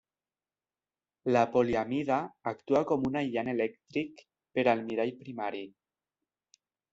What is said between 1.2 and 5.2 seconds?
La poliamida actua com un aïllant elèctric per al mirall